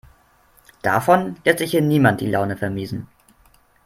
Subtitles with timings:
[0.81, 3.05] Davon lässt sich hier niemand die Laune vermiesen.